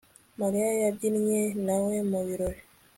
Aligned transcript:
Mariya 0.39 0.69
yabyinnye 0.81 1.41
nawe 1.65 1.93
mu 2.11 2.19
birori 2.27 2.61